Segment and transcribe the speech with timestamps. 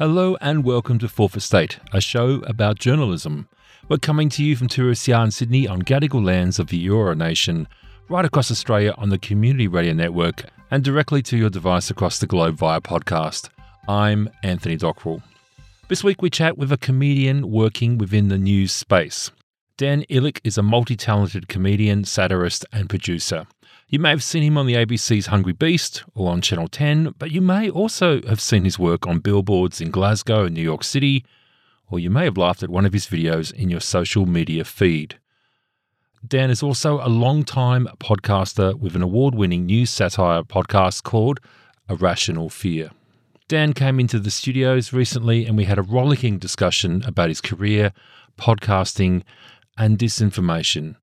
[0.00, 3.50] Hello and welcome to Fourth Estate, a show about journalism.
[3.86, 7.68] We're coming to you from Turitea in Sydney on Gadigal lands of the Eora Nation,
[8.08, 12.26] right across Australia on the Community Radio Network, and directly to your device across the
[12.26, 13.50] globe via podcast.
[13.88, 15.22] I'm Anthony Dockrill.
[15.88, 19.30] This week we chat with a comedian working within the news space.
[19.76, 23.46] Dan Ilic is a multi talented comedian, satirist, and producer.
[23.92, 27.32] You may have seen him on the ABC's Hungry Beast or on Channel 10, but
[27.32, 31.24] you may also have seen his work on billboards in Glasgow and New York City,
[31.88, 35.18] or you may have laughed at one of his videos in your social media feed.
[36.24, 41.40] Dan is also a long-time podcaster with an award winning news satire podcast called
[41.88, 42.92] A Rational Fear.
[43.48, 47.92] Dan came into the studios recently and we had a rollicking discussion about his career,
[48.38, 49.24] podcasting,
[49.76, 50.94] and disinformation.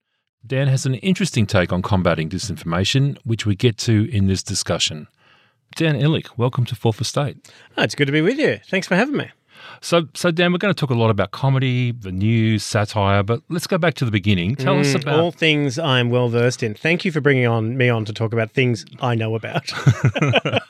[0.47, 5.07] Dan has an interesting take on combating disinformation, which we get to in this discussion.
[5.75, 7.35] Dan Ilic, welcome to Fourth Estate.
[7.77, 8.59] Oh, it's good to be with you.
[8.69, 9.29] Thanks for having me.
[9.81, 13.41] So, so Dan, we're going to talk a lot about comedy, the news, satire, but
[13.49, 14.55] let's go back to the beginning.
[14.55, 16.73] Tell mm, us about all things I'm well versed in.
[16.73, 19.69] Thank you for bringing on me on to talk about things I know about.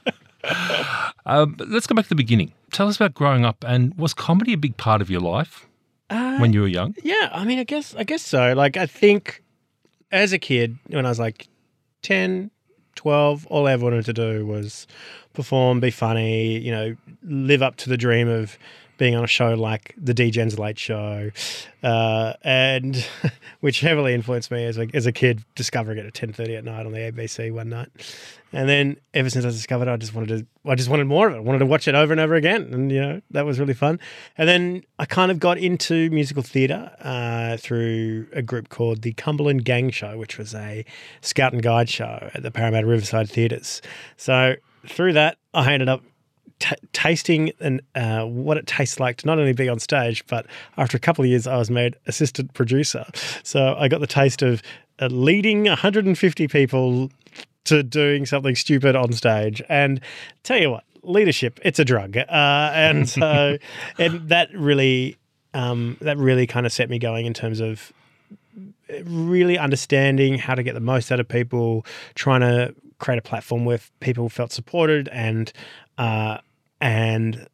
[1.25, 2.51] uh, let's go back to the beginning.
[2.71, 5.67] Tell us about growing up, and was comedy a big part of your life
[6.09, 6.95] uh, when you were young?
[7.03, 8.53] Yeah, I mean, I guess, I guess so.
[8.53, 9.43] Like, I think
[10.11, 11.47] as a kid, when I was like
[12.03, 12.51] 10,
[12.95, 14.87] 12, all I ever wanted to do was
[15.33, 18.57] perform, be funny, you know, live up to the dream of
[18.97, 21.31] being on a show like the D-Gen's Late Show,
[21.83, 23.07] uh, and
[23.59, 26.63] which heavily influenced me as a, as a kid, discovering it at ten thirty at
[26.63, 27.89] night on the ABC one night,
[28.53, 31.27] and then ever since I discovered, it, I just wanted to, I just wanted more
[31.27, 31.37] of it.
[31.37, 33.73] I wanted to watch it over and over again, and you know that was really
[33.73, 33.99] fun.
[34.37, 39.13] And then I kind of got into musical theatre uh, through a group called the
[39.13, 40.85] Cumberland Gang Show, which was a
[41.21, 43.81] scout and guide show at the Parramatta Riverside Theatres.
[44.15, 44.55] So
[44.87, 46.03] through that, I ended up
[46.59, 50.45] t- tasting and uh, what it tastes like to not only be on stage, but
[50.77, 53.05] after a couple of years, I was made assistant producer.
[53.43, 54.61] So I got the taste of
[54.99, 57.09] uh, leading 150 people
[57.65, 59.61] to doing something stupid on stage.
[59.69, 59.99] And
[60.43, 62.17] tell you what, leadership, it's a drug.
[62.17, 62.23] Uh,
[62.73, 63.57] and so,
[63.97, 65.17] and that really,
[65.53, 67.91] um, that really kind of set me going in terms of
[69.03, 71.85] really understanding how to get the most out of people,
[72.15, 75.51] trying to create a platform where people felt supported and
[75.97, 76.37] uh,
[76.81, 77.47] and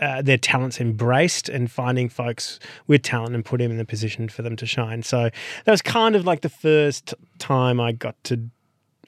[0.00, 4.28] uh, their talents embraced and finding folks with talent and put them in the position
[4.28, 5.02] for them to shine.
[5.02, 5.30] So
[5.64, 8.48] that was kind of like the first time I got to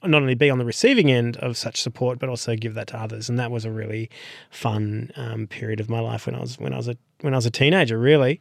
[0.02, 2.98] not only be on the receiving end of such support, but also give that to
[2.98, 3.28] others.
[3.28, 4.10] And that was a really
[4.50, 7.36] fun um, period of my life when I was when I was a when I
[7.36, 7.98] was a teenager.
[7.98, 8.40] Really.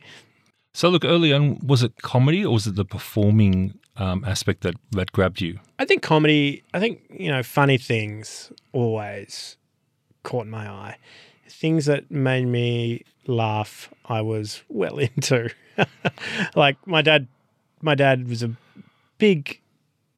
[0.74, 4.76] So look, early on, was it comedy or was it the performing um, aspect that
[4.92, 5.60] that grabbed you?
[5.78, 6.64] I think comedy.
[6.74, 9.58] I think you know, funny things always
[10.24, 10.98] caught my eye.
[11.48, 15.50] Things that made me laugh, I was well into.
[16.56, 17.28] like my dad,
[17.82, 18.52] my dad was a
[19.18, 19.60] big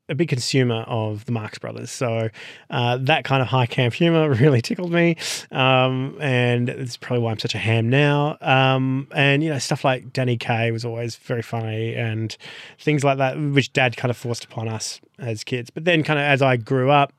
[0.09, 2.29] a big consumer of the Marx Brothers, so
[2.69, 5.15] uh, that kind of high camp humor really tickled me,
[5.51, 8.37] um, and it's probably why I'm such a ham now.
[8.41, 12.35] Um, and you know, stuff like Danny Kaye was always very funny, and
[12.77, 15.69] things like that, which Dad kind of forced upon us as kids.
[15.69, 17.13] But then, kind of as I grew up,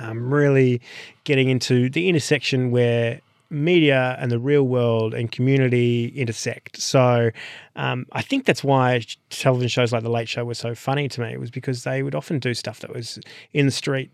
[0.00, 0.80] um, really
[1.24, 6.80] getting into the intersection where media and the real world and community intersect.
[6.80, 7.30] So
[7.76, 11.20] um, I think that's why television shows like The Late Show were so funny to
[11.20, 11.32] me.
[11.32, 13.18] It was because they would often do stuff that was
[13.52, 14.10] in the street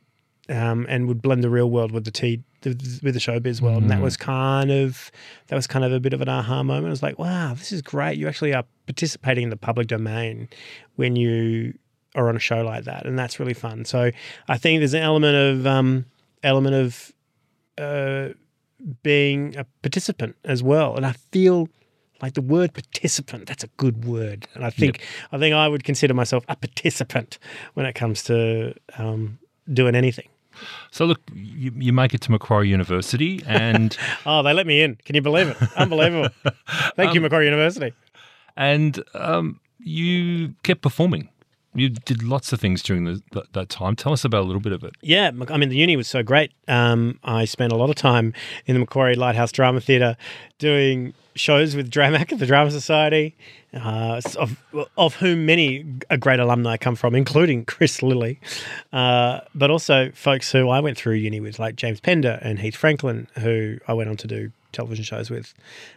[0.48, 3.82] um, and would blend the real world with the tea with the showbiz world, mm.
[3.82, 4.02] and that mm.
[4.02, 5.10] was kind of
[5.46, 6.88] that was kind of a bit of an aha moment.
[6.88, 8.18] It was like, wow, this is great.
[8.18, 10.48] You actually are participating in the public domain
[10.96, 11.72] when you
[12.14, 13.84] are on a show like that, and that's really fun.
[13.84, 14.10] So
[14.48, 16.06] I think there's an element of um,
[16.42, 17.12] element of
[17.78, 18.34] uh,
[19.02, 21.68] being a participant as well, and I feel
[22.22, 24.46] like the word participant that's a good word.
[24.54, 25.08] And i think yep.
[25.32, 27.38] i think i would consider myself a participant
[27.74, 29.38] when it comes to um,
[29.72, 30.28] doing anything.
[30.90, 33.96] So look you, you make it to macquarie university and
[34.26, 34.96] oh they let me in.
[34.96, 35.56] Can you believe it?
[35.76, 36.28] Unbelievable.
[36.96, 37.92] Thank um, you macquarie university.
[38.56, 41.28] and um, you kept performing
[41.74, 43.94] you did lots of things during the, that, that, time.
[43.94, 44.94] Tell us about a little bit of it.
[45.02, 46.52] Yeah, I mean, the uni was so great.
[46.66, 48.34] Um, I spent a lot of time
[48.66, 50.16] in the Macquarie Lighthouse Drama Theatre
[50.58, 53.36] doing shows with DRAMAC, at the Drama Society,
[53.74, 54.56] uh, of,
[54.96, 58.40] of whom many a great alumni come from, including Chris Lilley,
[58.92, 62.76] uh, but also folks who I went through uni with, like James Pender and Heath
[62.76, 65.54] Franklin, who I went on to do television shows with.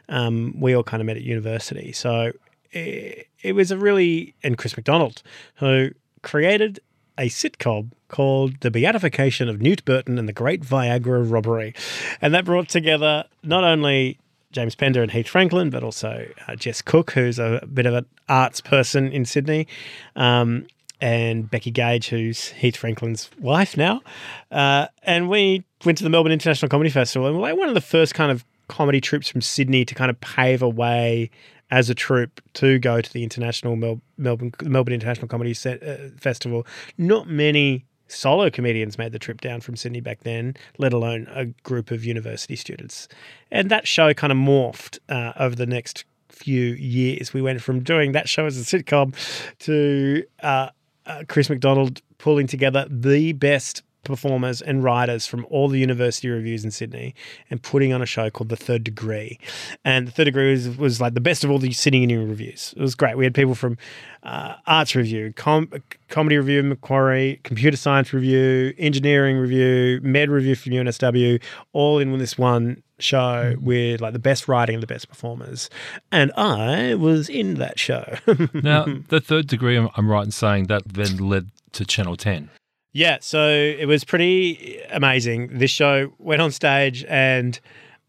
[0.10, 1.92] Um, we all kind of met at university.
[1.92, 2.32] So
[2.74, 5.24] it, it was a really, and Chris McDonald,
[5.56, 5.92] who
[6.22, 6.80] created
[7.18, 11.74] a sitcom called The Beatification of Newt Burton and the Great Viagra Robbery.
[12.22, 14.18] And that brought together not only
[14.52, 18.06] James Pender and Heath Franklin, but also uh, Jess Cook, who's a bit of an
[18.30, 19.68] arts person in Sydney,
[20.16, 20.68] um,
[21.02, 24.02] and Becky Gage, who's Heath Franklin's wife now.
[24.52, 27.74] Uh, and we went to the Melbourne International Comedy Festival, and we're like one of
[27.74, 31.30] the first kind of comedy troops from Sydney to kind of pave a way
[31.74, 36.10] as a troupe to go to the international Mel- Melbourne Melbourne International Comedy Set, uh,
[36.20, 36.68] Festival.
[37.00, 41.46] Not many solo comedians made the trip down from Sydney back then, let alone a
[41.64, 43.08] group of university students.
[43.50, 47.34] And that show kind of morphed uh, over the next few years.
[47.34, 49.16] We went from doing that show as a sitcom
[49.60, 50.70] to uh,
[51.08, 56.64] uh, Chris McDonald pulling together the best performers and writers from all the university revues
[56.64, 57.16] in Sydney
[57.50, 59.40] and putting on a show called The Third Degree.
[59.84, 62.74] And The Third Degree was, was like the best of all the Sydney Union revues.
[62.76, 63.18] It was great.
[63.18, 63.78] We had people from
[64.24, 65.72] uh, Arts Revue, Com-
[66.10, 71.42] Comedy Revue Macquarie, Computer Science Revue, Engineering Revue, Med Revue from UNSW,
[71.74, 75.70] all in this one show with like the best writing and the best performers.
[76.12, 78.18] And I was in that show.
[78.54, 82.50] now, the third degree, I'm, I'm right in saying that then led to Channel 10.
[82.94, 85.58] Yeah, so it was pretty amazing.
[85.58, 87.60] This show went on stage, and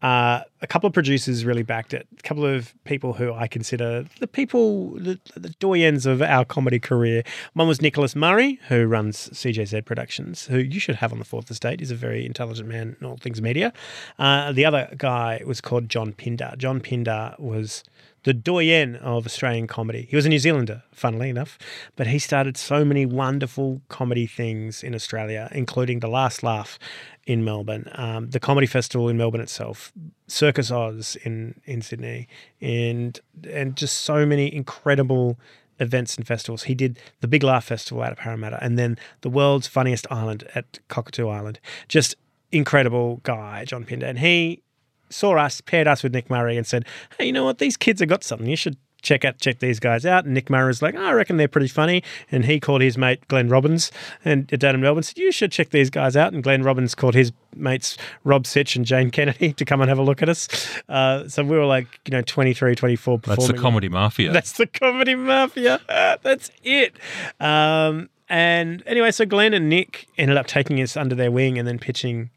[0.03, 2.07] uh, a couple of producers really backed it.
[2.17, 6.79] A couple of people who I consider the people, the, the doyens of our comedy
[6.79, 7.21] career.
[7.53, 11.51] One was Nicholas Murray, who runs CJZ Productions, who you should have on the Fourth
[11.51, 11.81] Estate.
[11.81, 13.73] He's a very intelligent man in all things media.
[14.17, 16.55] Uh, the other guy was called John Pinder.
[16.57, 17.83] John Pinder was
[18.25, 20.07] the doyen of Australian comedy.
[20.09, 21.59] He was a New Zealander, funnily enough,
[21.95, 26.79] but he started so many wonderful comedy things in Australia, including The Last Laugh
[27.27, 29.91] in Melbourne, um, the Comedy Festival in Melbourne itself,
[30.27, 32.27] Circus Oz in in Sydney,
[32.61, 33.19] and
[33.49, 35.37] and just so many incredible
[35.79, 36.63] events and festivals.
[36.63, 40.47] He did the Big Laugh Festival out of Parramatta, and then the world's funniest island
[40.55, 41.59] at Cockatoo Island.
[41.87, 42.15] Just
[42.51, 44.61] incredible guy, John Pinder, and he
[45.09, 46.85] saw us, paired us with Nick Murray, and said,
[47.17, 47.59] "Hey, you know what?
[47.59, 48.47] These kids have got something.
[48.47, 51.37] You should check out check these guys out." And Nick Murray's like, oh, "I reckon
[51.37, 53.91] they're pretty funny." And he called his mate Glenn Robbins
[54.25, 57.15] and down in Melbourne said, "You should check these guys out." And Glenn Robbins called
[57.15, 60.47] his mates Rob Sitch and Jane Kennedy to come and have a look at us.
[60.89, 64.31] Uh, so we were like, you know, 23, 24 That's the comedy mafia.
[64.31, 65.79] That's the comedy mafia.
[66.21, 66.97] That's it.
[67.39, 71.67] Um, and anyway, so Glenn and Nick ended up taking us under their wing and
[71.67, 72.31] then pitching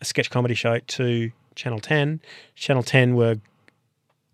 [0.00, 2.20] a sketch comedy show to Channel 10.
[2.54, 3.36] Channel 10 were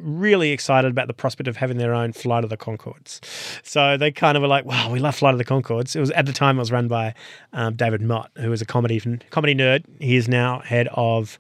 [0.03, 3.21] really excited about the prospect of having their own Flight of the Conchords.
[3.65, 5.97] So they kind of were like, wow, we love Flight of the Conchords.
[5.97, 7.15] It was at the time it was run by
[7.53, 9.01] um, David Mott, who was a comedy
[9.31, 9.85] comedy nerd.
[10.01, 11.39] He is now head of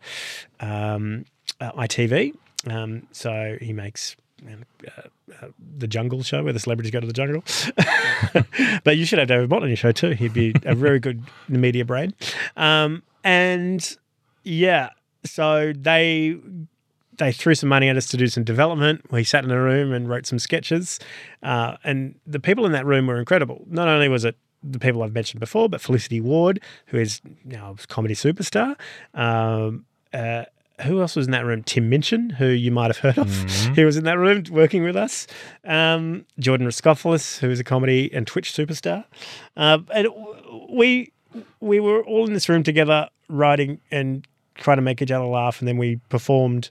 [0.61, 1.25] um,
[1.61, 2.35] uh, ITV.
[2.69, 4.17] Um, so he makes
[4.47, 5.03] um, uh,
[5.41, 5.49] uh,
[5.79, 7.43] the Jungle show where the celebrities go to the jungle.
[8.85, 10.11] but you should have David Mott on your show too.
[10.11, 12.15] He'd be a very good media brain.
[12.56, 13.97] Um, and
[14.44, 14.91] yeah,
[15.25, 16.37] so they
[17.19, 19.11] they threw some money at us to do some development.
[19.11, 20.99] We sat in a room and wrote some sketches,
[21.43, 23.64] uh, and the people in that room were incredible.
[23.69, 27.75] Not only was it the people I've mentioned before, but Felicity Ward, who is now
[27.79, 28.76] a comedy superstar.
[29.14, 30.44] Um, uh,
[30.82, 31.62] who else was in that room?
[31.62, 33.31] Tim Minchin, who you might have heard of.
[33.77, 35.27] He was in that room working with us.
[35.65, 39.05] Um, Jordan Raskopoulos, who is a comedy and Twitch superstar.
[39.56, 40.08] Uh, and
[40.69, 41.13] we
[41.60, 45.60] we were all in this room together, writing and trying to make each other laugh,
[45.60, 46.69] and then we performed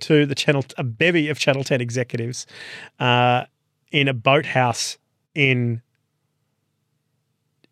[0.00, 2.46] to the channel a bevy of Channel Ten executives
[3.00, 3.44] uh,
[3.90, 4.98] in a boathouse
[5.34, 5.82] in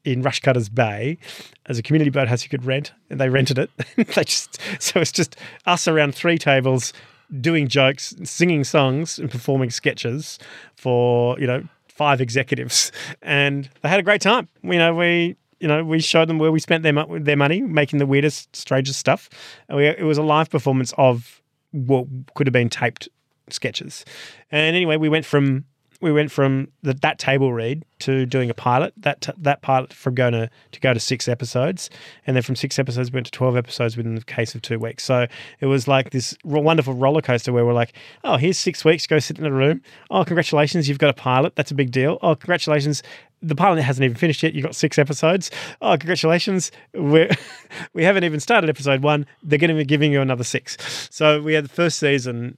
[0.04, 1.18] in Rushcutters Bay
[1.66, 3.70] as a community boathouse you could rent, and they rented it.
[3.96, 5.36] they just so it's just
[5.66, 6.92] us around three tables
[7.40, 10.38] doing jokes, singing songs, and performing sketches
[10.74, 14.48] for you know five executives, and they had a great time.
[14.62, 15.36] You know we.
[15.60, 18.98] You know, we showed them where we spent their their money, making the weirdest, strangest
[18.98, 19.30] stuff.
[19.68, 21.40] And we, it was a live performance of
[21.72, 23.08] what could have been taped
[23.50, 24.04] sketches.
[24.50, 25.64] And anyway, we went from
[26.02, 28.92] we went from the, that table read to doing a pilot.
[28.98, 31.88] That t- that pilot from going to to go to six episodes,
[32.26, 34.78] and then from six episodes we went to twelve episodes within the case of two
[34.78, 35.04] weeks.
[35.04, 35.26] So
[35.60, 37.94] it was like this wonderful roller coaster where we're like,
[38.24, 39.06] oh, here's six weeks.
[39.06, 39.80] Go sit in a room.
[40.10, 41.54] Oh, congratulations, you've got a pilot.
[41.54, 42.18] That's a big deal.
[42.20, 43.02] Oh, congratulations.
[43.44, 44.54] The pilot hasn't even finished yet.
[44.54, 45.50] You've got six episodes.
[45.80, 46.70] Oh, congratulations.
[46.94, 47.30] We're,
[47.92, 49.26] we haven't even started episode one.
[49.42, 51.08] They're going to be giving you another six.
[51.10, 52.56] So we had the first season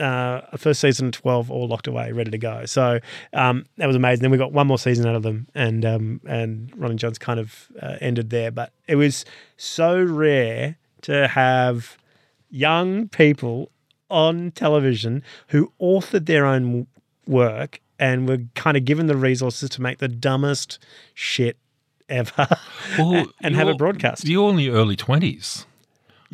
[0.00, 2.66] uh, first season 12 all locked away, ready to go.
[2.66, 2.98] So
[3.32, 4.22] um, that was amazing.
[4.22, 7.40] Then we got one more season out of them, and um, and Ronnie Johns kind
[7.40, 8.50] of uh, ended there.
[8.50, 9.24] But it was
[9.56, 11.96] so rare to have
[12.50, 13.70] young people
[14.10, 16.86] on television who authored their own
[17.26, 20.78] work and were kind of given the resources to make the dumbest
[21.14, 21.56] shit
[22.08, 22.46] ever
[22.98, 24.26] Well, and have it broadcast.
[24.26, 25.64] You're in the early 20s.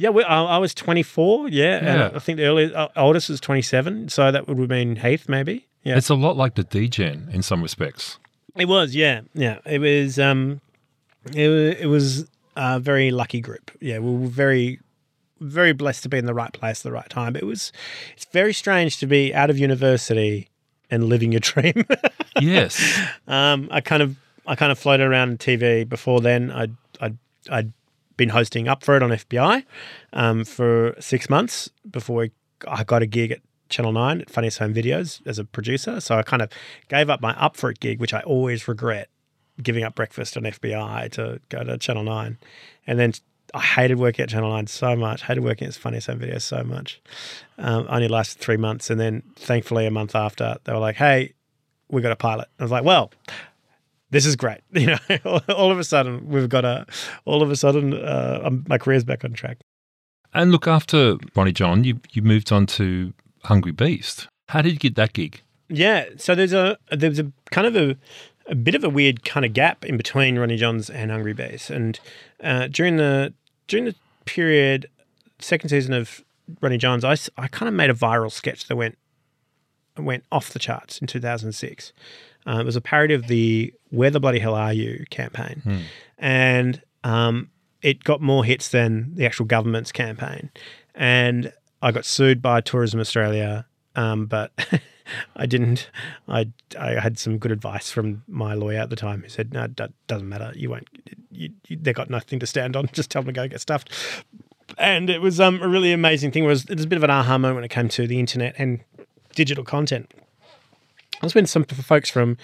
[0.00, 1.48] Yeah, we, I, I was 24.
[1.50, 1.76] Yeah, Yeah.
[2.06, 4.08] and I think the earliest, uh, oldest was 27.
[4.08, 5.66] So that would have been Heath, maybe.
[5.82, 8.18] Yeah, It's a lot like the D-Gen in some respects.
[8.56, 8.94] it was.
[8.94, 9.58] Yeah, yeah.
[9.66, 10.18] It was.
[10.18, 10.60] Um,
[11.34, 11.74] it was.
[11.80, 13.70] It was a very lucky group.
[13.80, 14.80] Yeah, we were very,
[15.40, 17.36] very blessed to be in the right place at the right time.
[17.36, 17.70] It was.
[18.14, 20.48] It's very strange to be out of university
[20.90, 21.84] and living your dream.
[22.40, 22.98] Yes.
[23.28, 24.16] Um, I kind of
[24.46, 26.50] I kind of floated around TV before then.
[26.50, 27.16] I'd I'd,
[27.50, 27.72] I'd
[28.20, 29.64] been hosting Up for It on FBI
[30.12, 32.28] um, for six months before
[32.68, 36.02] I got a gig at Channel Nine at Funniest Home Videos as a producer.
[36.02, 36.50] So I kind of
[36.88, 39.08] gave up my Up for It gig, which I always regret
[39.62, 42.38] giving up breakfast on FBI to go to Channel Nine,
[42.86, 43.14] and then.
[43.52, 45.22] I hated working at Channel 9 so much.
[45.22, 47.02] hated working at Funniest Home Videos so much.
[47.58, 48.90] Um, only lasted three months.
[48.90, 51.34] And then, thankfully, a month after, they were like, hey,
[51.88, 52.48] we got a pilot.
[52.60, 53.10] I was like, well,
[54.10, 54.60] this is great.
[54.72, 56.86] You know, all of a sudden we've got a,
[57.24, 59.58] all of a sudden uh, my career's back on track.
[60.32, 63.12] And look, after Ronnie John, you, you moved on to
[63.44, 64.28] Hungry Beast.
[64.48, 65.40] How did you get that gig?
[65.68, 66.06] Yeah.
[66.16, 67.96] So there's a there's a kind of a,
[68.46, 71.70] a bit of a weird kind of gap in between Ronnie Johns and Hungry Beast,
[71.70, 71.98] and
[72.42, 73.32] uh, during the
[73.68, 74.88] during the period
[75.38, 76.24] second season of
[76.60, 78.98] Ronnie Johns, I, I kind of made a viral sketch that went
[79.96, 81.92] went off the charts in 2006.
[82.46, 85.62] Uh, it was a parody of the "Where the bloody hell are you" campaign,
[86.18, 87.50] and um,
[87.82, 90.50] it got more hits than the actual government's campaign.
[90.94, 93.66] And I got sued by Tourism Australia,
[93.96, 94.52] um, but
[95.36, 95.90] I didn't.
[96.28, 99.66] I I had some good advice from my lawyer at the time, who said, "No,
[99.76, 100.52] that doesn't matter.
[100.54, 100.88] You won't.
[101.30, 102.86] You, you, they got nothing to stand on.
[102.92, 103.90] Just tell them to go get stuffed."
[104.78, 106.44] And it was um, a really amazing thing.
[106.44, 108.18] It was it was a bit of an aha moment when it came to the
[108.18, 108.80] internet and
[109.34, 110.12] digital content.
[111.20, 112.36] That's when some folks from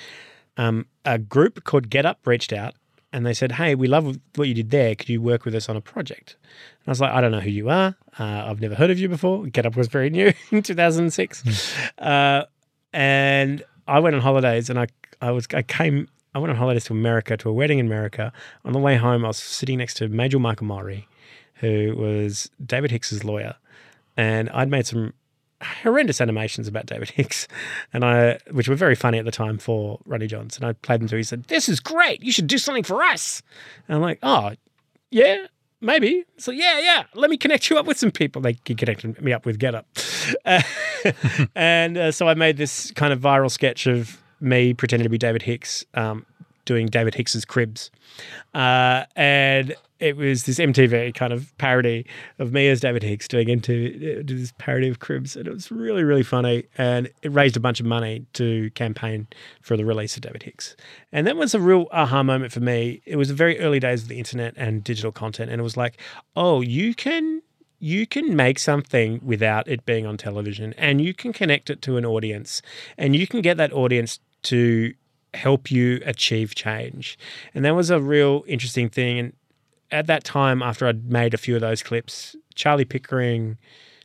[0.56, 2.74] um, a group called Get Up reached out
[3.12, 4.94] and they said, Hey, we love what you did there.
[4.94, 6.36] Could you work with us on a project?
[6.42, 7.96] And I was like, I don't know who you are.
[8.18, 9.46] Uh, I've never heard of you before.
[9.46, 11.74] Get Up was very new in 2006.
[11.98, 12.44] uh,
[12.92, 14.86] and I went on holidays and I,
[15.20, 18.32] I was, I came, I went on holidays to America to a wedding in America.
[18.64, 21.08] On the way home, I was sitting next to Major Michael Mori,
[21.54, 23.54] who was David Hicks's lawyer.
[24.16, 25.12] And I'd made some
[25.62, 27.48] horrendous animations about David Hicks,
[27.92, 30.56] and I, which were very funny at the time for Ronnie Johns.
[30.56, 31.16] And I played them him.
[31.16, 32.22] He said, "This is great.
[32.22, 33.42] You should do something for us."
[33.88, 34.52] And I'm like, "Oh,
[35.10, 35.46] yeah,
[35.80, 37.04] maybe." So yeah, yeah.
[37.14, 38.42] Let me connect you up with some people.
[38.42, 39.86] They connected me up with Get Up,
[40.44, 40.62] Uh,
[41.54, 45.18] and uh, so I made this kind of viral sketch of me pretending to be
[45.18, 46.26] David Hicks, um,
[46.64, 47.90] doing David Hicks's cribs,
[48.54, 52.06] uh, and it was this MTV kind of parody
[52.38, 55.70] of me as David Hicks doing into uh, this parody of Cribs, and it was
[55.70, 59.26] really really funny, and it raised a bunch of money to campaign
[59.62, 60.76] for the release of David Hicks,
[61.12, 63.02] and that was a real aha moment for me.
[63.04, 65.76] It was the very early days of the internet and digital content, and it was
[65.76, 65.98] like,
[66.34, 67.42] oh, you can
[67.78, 71.98] you can make something without it being on television and you can connect it to
[71.98, 72.62] an audience
[72.96, 74.94] and you can get that audience to
[75.34, 77.18] help you achieve change.
[77.54, 79.18] And that was a real interesting thing.
[79.18, 79.32] And
[79.90, 83.58] at that time, after I'd made a few of those clips, Charlie Pickering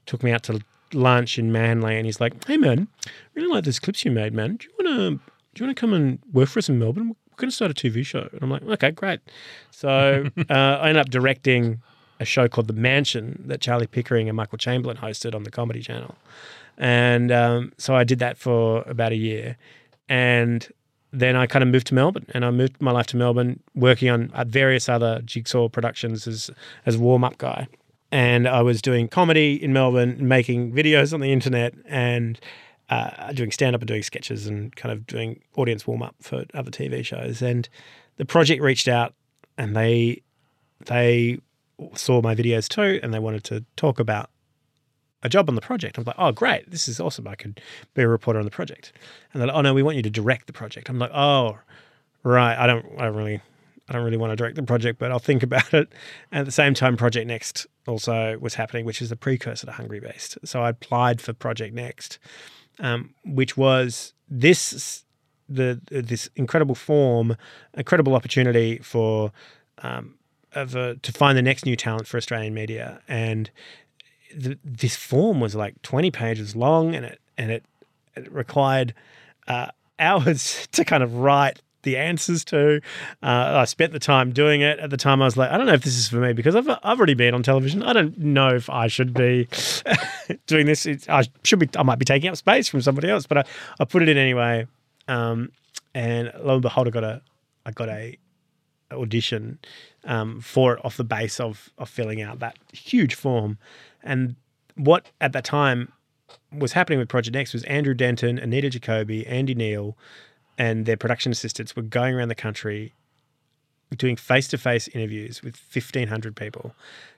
[0.05, 0.61] took me out to
[0.93, 2.87] lunch in Manly and he's like, Hey man,
[3.33, 4.57] really like those clips you made, man.
[4.57, 5.19] Do you wanna do
[5.55, 7.09] you wanna come and work for us in Melbourne?
[7.09, 8.27] We're gonna start a TV show.
[8.31, 9.19] And I'm like, Okay, great.
[9.71, 11.81] So uh, I ended up directing
[12.19, 15.81] a show called The Mansion that Charlie Pickering and Michael Chamberlain hosted on the Comedy
[15.81, 16.15] Channel.
[16.77, 19.57] And um, so I did that for about a year.
[20.07, 20.67] And
[21.11, 24.09] then I kind of moved to Melbourne and I moved my life to Melbourne working
[24.09, 26.49] on various other jigsaw productions as,
[26.85, 27.67] as warm up guy.
[28.11, 32.39] And I was doing comedy in Melbourne, making videos on the internet and
[32.89, 36.45] uh, doing stand up and doing sketches and kind of doing audience warm up for
[36.53, 37.41] other TV shows.
[37.41, 37.67] And
[38.17, 39.13] the project reached out
[39.57, 40.21] and they
[40.85, 41.39] they
[41.95, 44.29] saw my videos too and they wanted to talk about
[45.23, 45.97] a job on the project.
[45.97, 46.69] I'm like, oh, great.
[46.69, 47.27] This is awesome.
[47.27, 47.61] I could
[47.93, 48.91] be a reporter on the project.
[49.31, 50.89] And they're like, oh, no, we want you to direct the project.
[50.89, 51.59] I'm like, oh,
[52.23, 52.57] right.
[52.57, 53.41] I don't, I don't really,
[53.87, 55.91] I don't really want to direct the project, but I'll think about it.
[56.31, 59.71] And at the same time, Project Next also was happening, which is the precursor to
[59.71, 60.37] Hungry Beast.
[60.43, 62.17] So I applied for Project Next,
[62.79, 65.03] um, which was this,
[65.47, 67.35] the this incredible form,
[67.75, 69.31] incredible opportunity for,
[69.79, 70.15] um,
[70.53, 73.51] of a, to find the next new talent for Australian media and
[74.35, 77.65] the, this form was like 20 pages long and it and it,
[78.15, 78.93] it required
[79.47, 79.67] uh,
[79.99, 82.81] hours to kind of write the answers to.
[83.23, 84.79] Uh, I spent the time doing it.
[84.79, 86.55] At the time, I was like, I don't know if this is for me because
[86.55, 87.83] I've, I've already been on television.
[87.83, 89.47] I don't know if I should be
[90.47, 90.85] doing this.
[90.85, 91.69] It's, I should be.
[91.75, 93.43] I might be taking up space from somebody else, but I,
[93.79, 94.67] I put it in anyway.
[95.07, 95.51] Um,
[95.93, 97.21] and lo and behold, I got a
[97.65, 98.17] I got a
[98.91, 99.59] audition
[100.03, 103.57] um, for it off the base of of filling out that huge form.
[104.03, 104.35] And
[104.75, 105.91] what at that time
[106.51, 109.95] was happening with Project X was Andrew Denton, Anita Jacoby, Andy Nehl,
[110.57, 112.93] and their production assistants were going around the country
[113.97, 116.73] doing face to face interviews with 1,500 people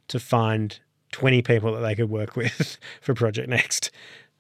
[0.08, 0.80] to find
[1.12, 3.92] 20 people that they could work with for Project Next.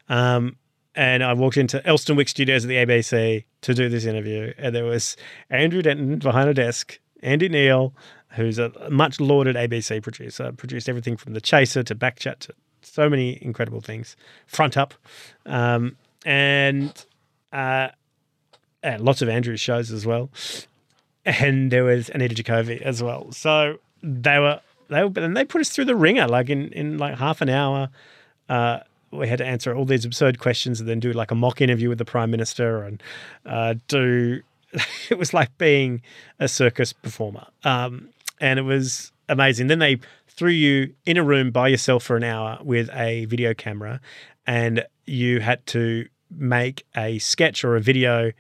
[0.10, 0.58] Um,
[0.96, 4.86] and I walked into Elsternwick Studios at the ABC to do this interview, and there
[4.86, 5.18] was
[5.50, 7.96] Andrew Denton behind a desk, Andy Neal,
[8.34, 13.10] who's a much lauded ABC producer, produced everything from The Chaser to Backchat to so
[13.10, 14.16] many incredible things,
[14.48, 14.94] Front Up,
[15.46, 17.06] um, and,
[17.52, 17.90] uh,
[18.82, 20.30] and lots of Andrew's shows as well.
[21.26, 23.32] And there was Anita Jacoby as well.
[23.32, 24.60] So they were
[24.90, 27.50] they were, and they put us through the ringer like in in like half an
[27.50, 27.90] hour.
[28.50, 28.80] Uh,
[29.12, 31.88] we had to answer all these absurd questions and then do like a mock interview
[31.88, 33.02] with the prime minister and
[33.46, 34.42] uh, do.
[35.12, 36.02] it was like being
[36.40, 38.10] a circus performer, um,
[38.40, 39.68] and it was amazing.
[39.68, 43.54] Then they threw you in a room by yourself for an hour with a video
[43.54, 44.00] camera,
[44.48, 48.32] and you had to make a sketch or a video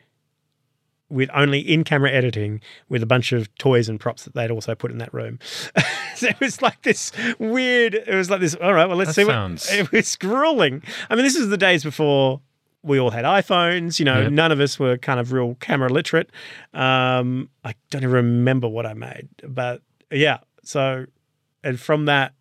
[1.09, 2.59] with only in camera editing
[2.89, 5.37] with a bunch of toys and props that they'd also put in that room.
[6.15, 9.13] so it was like this weird, it was like this, all right, well, let's That
[9.13, 9.79] see sounds- what.
[9.79, 10.81] It was grueling.
[11.11, 12.41] I mean, this is the days before
[12.83, 14.31] we all had iPhones, you know, Yep.
[14.33, 16.29] none of us were kind of real camera literate.
[16.73, 20.39] Um, I don't even remember what I made, but yeah.
[20.63, 21.05] So,
[21.63, 22.33] and from that,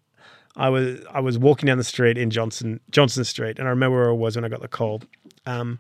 [0.57, 3.97] I was I was walking down the street in Johnson Johnson Street, and I remember
[3.99, 5.03] where I was when I got the call.
[5.47, 5.79] Um,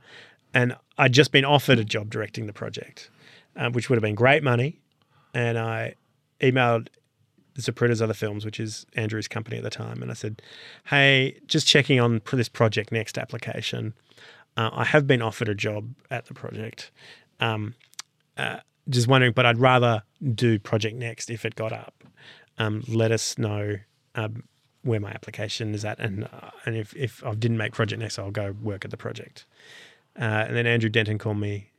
[0.54, 3.10] and I'd just been offered a job directing the project,
[3.56, 4.78] um, which would have been great money.
[5.34, 5.94] And I
[6.40, 6.88] emailed
[7.58, 10.40] Zapruder's other films, which is Andrew's company at the time, and I said,
[10.86, 13.92] "Hey, just checking on this project next application.
[14.56, 16.90] Uh, I have been offered a job at the project.
[17.40, 17.74] Um,
[18.36, 20.02] uh, just wondering, but I'd rather
[20.34, 22.04] do Project Next if it got up.
[22.58, 23.76] Um, let us know
[24.14, 24.44] um,
[24.82, 28.18] where my application is at, and uh, and if if I didn't make Project Next,
[28.18, 29.46] I'll go work at the project."
[30.18, 31.70] Uh, and then Andrew Denton called me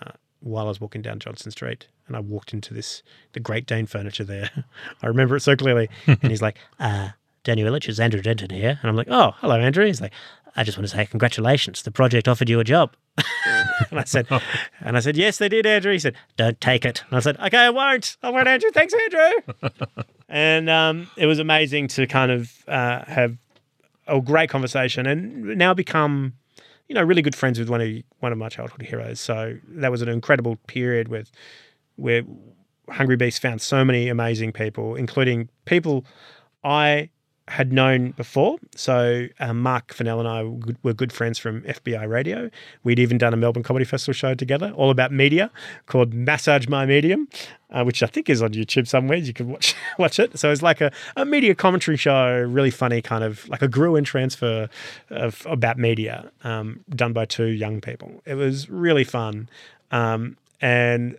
[0.00, 3.66] uh, while I was walking down Johnson Street, and I walked into this the Great
[3.66, 4.50] Dane furniture there.
[5.02, 5.88] I remember it so clearly.
[6.06, 7.10] and he's like, uh,
[7.42, 10.12] "Danny Ilic, it's Andrew Denton here," and I'm like, "Oh, hello, Andrew." He's like,
[10.56, 11.82] "I just want to say congratulations.
[11.82, 12.94] The project offered you a job."
[13.90, 14.26] and I said,
[14.80, 17.38] "And I said, yes, they did, Andrew." He said, "Don't take it." And I said,
[17.38, 18.16] "Okay, I won't.
[18.22, 18.70] I won't, Andrew.
[18.72, 19.70] Thanks, Andrew."
[20.28, 23.36] and um, it was amazing to kind of uh, have
[24.06, 26.34] a great conversation and now become
[26.88, 27.88] you know, really good friends with one of
[28.20, 29.18] one of my childhood heroes.
[29.18, 31.30] So that was an incredible period with
[31.96, 32.22] where
[32.90, 36.04] Hungry Beast found so many amazing people, including people
[36.64, 37.08] I
[37.52, 38.56] had known before.
[38.74, 40.42] So um, Mark Fennell and I
[40.82, 42.48] were good, friends from FBI Radio.
[42.82, 45.50] We'd even done a Melbourne Comedy Festival show together, all about media,
[45.84, 47.28] called Massage My Medium,
[47.70, 49.18] uh, which I think is on YouTube somewhere.
[49.18, 50.38] You can watch watch it.
[50.38, 54.02] So it's like a, a media commentary show, really funny, kind of like a Gruen
[54.02, 54.70] transfer
[55.10, 58.22] of about media, um, done by two young people.
[58.24, 59.50] It was really fun,
[59.90, 61.18] um, and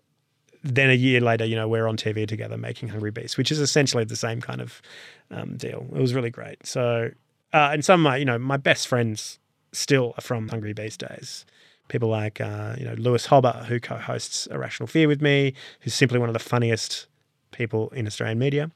[0.64, 3.60] then a year later, you know, we're on TV together making Hungry Beast, which is
[3.60, 4.82] essentially the same kind of
[5.32, 5.88] um, deal.
[5.96, 6.66] It was really great.
[6.66, 7.12] So,
[7.54, 9.40] uh, and some of my, you know, my best friends
[9.72, 11.46] still are from Hungry Beast days.
[11.90, 15.54] People like, uh, you know, Lewis Hobba, who co hosts A Rational Fear with me,
[15.82, 17.08] who's simply one of the funniest
[17.52, 18.72] people in Australian media.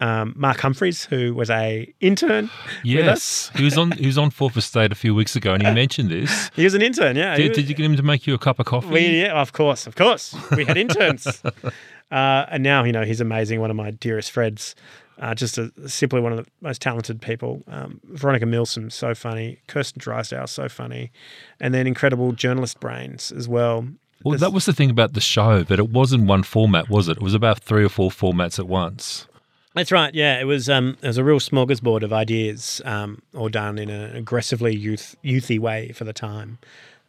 [0.00, 2.50] Um, Mark Humphries, who was a intern
[2.84, 3.50] with us.
[3.50, 5.72] Yes, he was on he was on Fourth Estate a few weeks ago, and he
[5.74, 6.50] mentioned this.
[6.56, 7.36] He was an intern, yeah.
[7.36, 8.88] Did, was- did you get him to make you a cup of coffee?
[8.88, 10.34] We, yeah, of course, of course.
[10.56, 11.26] We had interns.
[12.10, 14.74] uh, and now, you know, he's amazing, one of my dearest friends.
[15.22, 17.62] Uh, just a, simply one of the most talented people.
[17.68, 19.60] Um, Veronica Milsom, so funny.
[19.68, 21.12] Kirsten Drysdale, so funny.
[21.60, 23.86] And then incredible journalist brains as well.
[24.24, 27.18] well, that was the thing about the show that it wasn't one format, was it?
[27.18, 29.28] It was about three or four formats at once.
[29.74, 30.12] That's right.
[30.12, 30.68] Yeah, it was.
[30.68, 35.14] Um, it was a real smorgasbord of ideas, um, all done in an aggressively youth
[35.24, 36.58] youthy way for the time.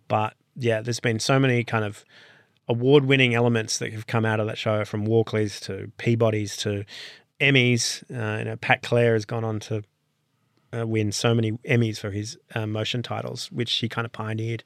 [0.08, 2.06] But yeah, there's been so many kind of
[2.70, 6.86] award-winning elements that have come out of that show, from Walkleys to Peabodys to
[7.40, 8.04] Emmys.
[8.12, 9.84] Uh, you know, Pat Clair has gone on to
[10.76, 14.64] uh, win so many Emmys for his uh, motion titles, which he kind of pioneered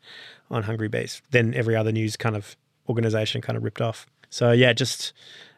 [0.49, 1.21] on Hungry Beast.
[1.31, 2.55] Then every other news kind of
[2.87, 4.05] organization kind of ripped off.
[4.29, 5.13] So yeah, just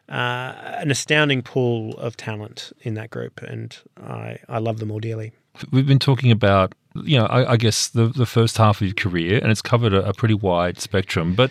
[0.08, 5.00] uh, an astounding pool of talent in that group, and I I love them all
[5.00, 5.32] dearly.
[5.70, 8.94] We've been talking about, you know, I, I guess the the first half of your
[8.94, 11.34] career, and it's covered a, a pretty wide spectrum.
[11.34, 11.50] But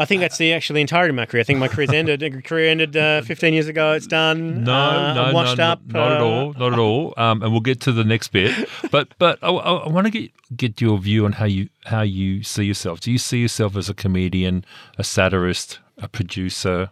[0.00, 1.42] I think that's the actually entirety of my career.
[1.42, 2.44] I think my career's ended.
[2.44, 3.92] Career ended uh, 15 years ago.
[3.92, 4.64] It's done.
[4.64, 5.80] no, Uh, no, I'm washed no, up.
[5.86, 7.14] not, not at uh, all, not at all.
[7.16, 8.68] Um, and we'll get to the next bit.
[8.90, 12.00] But but I, I, I want to get get your view on how you how
[12.02, 13.00] you see yourself.
[13.00, 14.64] Do you see yourself as a comedian,
[14.98, 16.90] a satirist, a producer?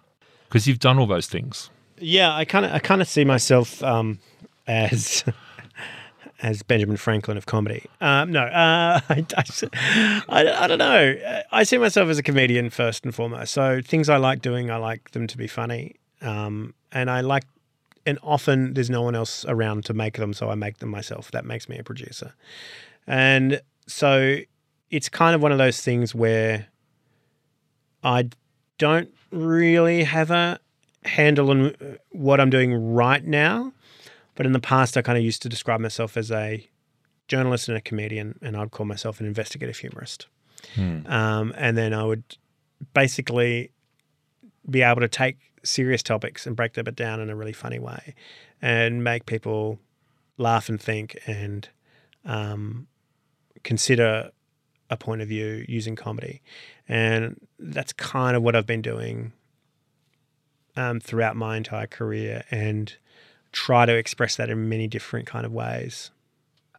[0.48, 1.70] Because you've done all those things.
[1.98, 4.18] Yeah, I kind of I kind of see myself um,
[4.66, 5.24] as
[6.40, 7.86] as Benjamin Franklin of comedy.
[8.00, 9.26] Um, no, uh, I,
[10.28, 11.16] I, I, don't know.
[11.50, 13.52] I see myself as a comedian first and foremost.
[13.52, 17.44] So things I like doing, I like them to be funny, um, and I like.
[18.06, 21.30] And often there's no one else around to make them, so I make them myself.
[21.32, 22.32] That makes me a producer.
[23.06, 24.38] And so
[24.90, 26.68] it's kind of one of those things where
[28.02, 28.30] I
[28.78, 30.58] don't really have a
[31.04, 33.72] handle on what I'm doing right now.
[34.38, 36.64] But in the past, I kind of used to describe myself as a
[37.26, 40.28] journalist and a comedian, and I'd call myself an investigative humorist.
[40.76, 41.04] Hmm.
[41.08, 42.22] Um, and then I would
[42.94, 43.72] basically
[44.70, 48.14] be able to take serious topics and break them down in a really funny way
[48.62, 49.80] and make people
[50.36, 51.68] laugh and think and
[52.24, 52.86] um,
[53.64, 54.30] consider
[54.88, 56.42] a point of view using comedy.
[56.86, 59.32] And that's kind of what I've been doing
[60.76, 62.96] um, throughout my entire career and
[63.52, 66.10] try to express that in many different kind of ways.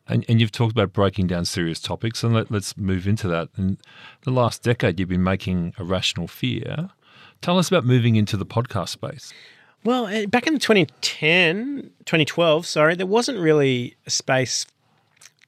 [0.08, 3.50] And, and you've talked about breaking down serious topics, and let, us move into that.
[3.58, 3.78] In
[4.24, 6.90] the last decade, you've been making a rational fear.
[7.42, 9.32] Tell us about moving into the podcast space.
[9.84, 14.66] Well, eh, back in 2010, 2012, sorry, there wasn't really a space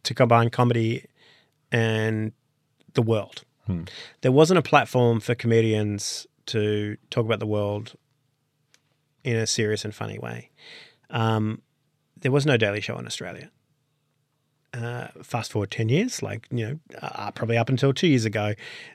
[0.04, 1.06] to combine comedy
[1.72, 2.32] and
[2.94, 3.44] the world.
[3.66, 3.84] Hmm.
[4.22, 7.96] There wasn't a platform for comedians to talk about the world
[9.24, 10.50] in a serious and funny way.
[11.12, 11.62] Um,
[12.18, 13.50] there was no Daily Show in Australia.
[14.74, 18.54] Uh, fast forward 10 years, like, you know, uh, probably up until two years ago,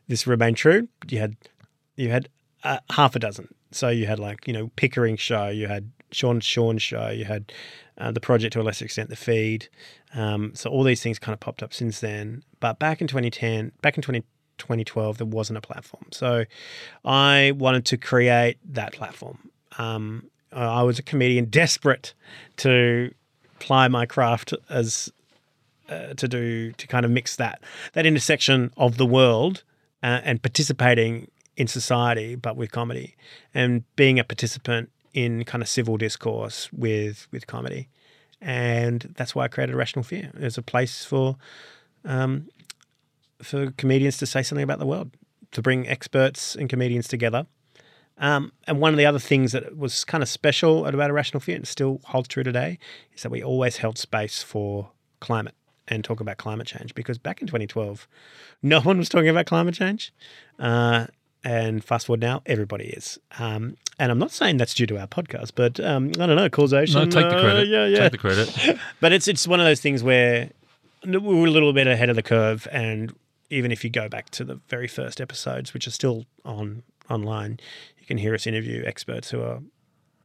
[0.09, 0.88] this remained true.
[1.09, 1.37] You had,
[1.96, 2.29] you had
[2.64, 3.55] uh, half a dozen.
[3.72, 7.52] So you had like, you know, Pickering show, you had Sean Sean show, you had
[7.98, 9.68] uh, the project to a lesser extent, the feed.
[10.14, 12.42] Um, so all these things kind of popped up since then.
[12.61, 14.20] But back in 2010, back in 20,
[14.59, 16.07] 2012, there wasn't a platform.
[16.11, 16.44] So
[17.05, 19.50] I wanted to create that platform.
[19.79, 22.14] Um, I was a comedian desperate
[22.58, 23.12] to
[23.58, 25.12] ply my craft as
[25.88, 29.62] uh, to do to kind of mix that that intersection of the world
[30.02, 33.16] uh, and participating in society, but with comedy,
[33.54, 37.88] and being a participant in kind of civil discourse with with comedy,
[38.40, 40.32] and that's why I created Rational Fear.
[40.38, 41.36] It's a place for
[42.04, 42.48] um,
[43.42, 45.10] for comedians to say something about the world,
[45.52, 47.46] to bring experts and comedians together.
[48.18, 51.40] Um, and one of the other things that was kind of special about A Rational
[51.40, 52.79] Fear and still holds true today
[53.14, 55.55] is that we always held space for climate
[55.88, 58.09] and talk about climate change because back in 2012,
[58.62, 60.12] no one was talking about climate change.
[60.59, 61.07] Uh,
[61.44, 63.20] and fast forward now, everybody is.
[63.38, 66.48] Um, and I'm not saying that's due to our podcast, but um, I don't know,
[66.48, 66.98] causation.
[66.98, 67.68] No, take the credit.
[67.68, 68.09] Uh, yeah, yeah.
[68.09, 68.79] Take the credit.
[69.00, 70.50] but it's it's one of those things where
[71.05, 73.14] we were a little bit ahead of the curve, and
[73.48, 77.61] even if you go back to the very first episodes, which are still on online,
[78.06, 79.60] you can hear us interview experts who are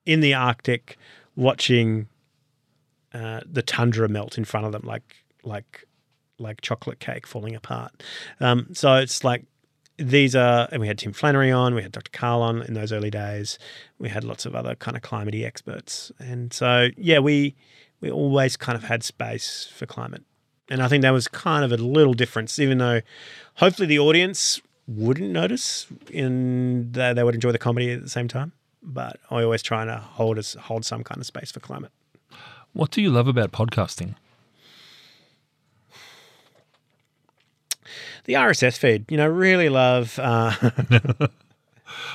[0.06, 0.98] in the Arctic
[1.36, 2.08] watching
[3.12, 5.86] uh, the tundra melt in front of them, like like
[6.38, 8.04] like chocolate cake falling apart.
[8.40, 9.46] Um, so it's like
[9.98, 12.12] these are, and we had Tim Flannery on, we had Dr.
[12.12, 13.58] Karl on in those early days.
[13.98, 17.56] We had lots of other kind of climatey experts, and so yeah, we
[18.00, 20.24] we always kind of had space for climate,
[20.70, 23.02] and I think that was kind of a little difference, even though
[23.56, 24.62] hopefully the audience
[24.96, 28.52] wouldn't notice in that they would enjoy the comedy at the same time.
[28.84, 31.92] But I always try to hold us hold some kind of space for climate.
[32.74, 34.16] What do you love about podcasting?
[38.26, 39.06] the RSS feed.
[39.10, 40.18] You know, really love.
[40.22, 40.54] Uh,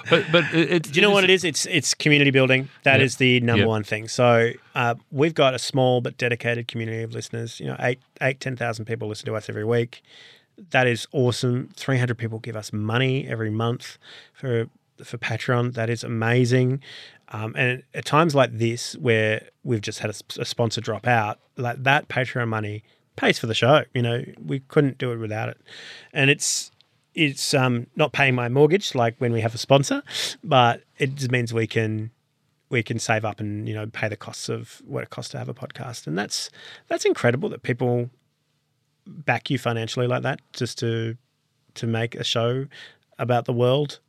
[0.09, 1.45] but but it, do you know what it is?
[1.45, 2.69] It's it's community building.
[2.85, 3.05] That Yep.
[3.07, 3.69] is the number Yep.
[3.69, 4.09] one thing.
[4.09, 7.61] So uh, we've got a small but dedicated community of listeners.
[7.61, 10.03] You know, eight eight ten thousand people listen to us every week.
[10.71, 11.71] That is awesome.
[11.77, 13.99] Three hundred people give us money every month
[14.33, 14.69] for
[15.05, 15.75] for Patreon.
[15.75, 16.81] That is amazing.
[17.29, 21.83] Um, and at times like this, where we've just had a sponsor drop out, like
[21.83, 22.85] that Patreon money
[23.17, 23.85] pays for the show.
[23.95, 25.59] You know, we couldn't do it without it.
[26.13, 26.71] And it's
[27.15, 30.03] it's um, not paying my mortgage like when we have a sponsor,
[30.45, 32.11] but it just means we can
[32.69, 35.39] we can save up and you know pay the costs of what it costs to
[35.39, 36.51] have a podcast, and that's
[36.89, 38.11] that's incredible that people
[39.07, 41.17] back you financially like that just to
[41.75, 42.67] to make a show
[43.19, 44.01] about the world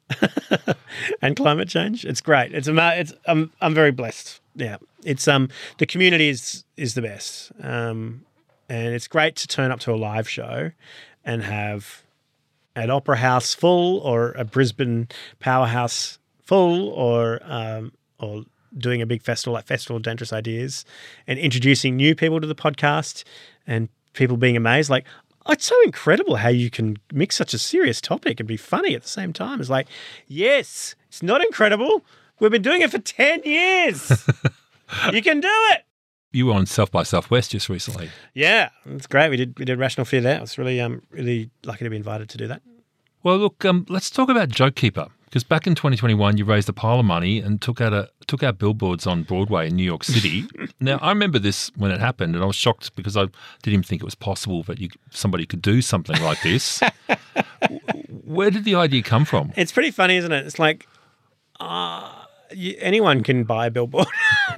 [1.21, 2.05] and climate change.
[2.05, 2.53] It's great.
[2.53, 4.41] It's it's I'm I'm very blessed.
[4.55, 7.51] Yeah, it's um the community is is the best.
[7.61, 8.23] Um,
[8.69, 10.71] and it's great to turn up to a live show
[11.23, 12.03] and have
[12.75, 15.07] an opera house full or a Brisbane
[15.39, 18.43] powerhouse full or um, or
[18.77, 20.85] doing a big festival like Festival of Dangerous Ideas
[21.25, 23.23] and introducing new people to the podcast
[23.65, 25.05] and people being amazed like
[25.49, 29.03] it's so incredible how you can mix such a serious topic and be funny at
[29.03, 29.61] the same time.
[29.61, 29.87] It's like,
[30.27, 32.03] yes, it's not incredible,
[32.39, 34.11] We've been doing it for 10 years.
[35.11, 35.83] you can do it.
[36.31, 38.09] You were on South by Southwest just recently.
[38.33, 39.29] Yeah, it's great.
[39.29, 40.37] We did we did Rational Fear there.
[40.37, 42.61] I was really um really lucky to be invited to do that.
[43.23, 46.99] Well, look, um, let's talk about JokeKeeper because back in 2021 you raised a pile
[46.99, 50.45] of money and took out a took out billboards on Broadway in New York City.
[50.79, 53.21] now I remember this when it happened, and I was shocked because I
[53.61, 56.81] didn't even think it was possible that you somebody could do something like this.
[58.23, 59.53] Where did the idea come from?
[59.55, 60.45] It's pretty funny, isn't it?
[60.45, 60.87] It's like
[61.59, 62.09] uh,
[62.53, 64.07] you, anyone can buy a billboard.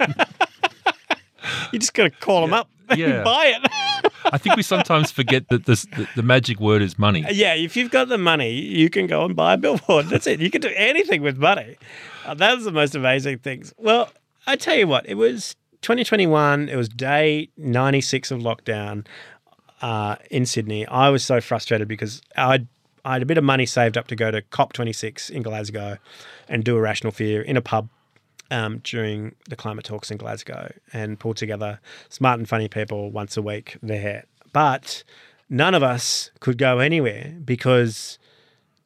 [1.72, 3.22] you just got to call them up and Yeah.
[3.22, 3.99] buy it.
[4.26, 7.24] I think we sometimes forget that this, the, the magic word is money.
[7.30, 10.06] yeah, if you've got the money, you can go and buy a billboard.
[10.06, 10.40] That's it.
[10.40, 11.76] You can do anything with money.
[12.24, 13.72] Uh, that's the most amazing things.
[13.78, 14.10] Well,
[14.46, 16.68] I tell you what, it was 2021.
[16.68, 19.06] It was day 96 of lockdown
[19.82, 20.86] uh, in Sydney.
[20.86, 22.66] I was so frustrated because I'd
[23.04, 25.96] I had a bit of money saved up to go to COP26 in Glasgow
[26.48, 27.88] and do a rational fear in a pub
[28.50, 33.36] um, during the climate talks in Glasgow and pull together smart and funny people once
[33.36, 34.24] a week there.
[34.52, 35.04] But
[35.48, 38.18] none of us could go anywhere because